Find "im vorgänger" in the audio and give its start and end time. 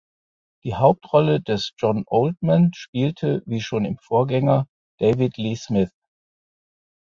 3.85-4.65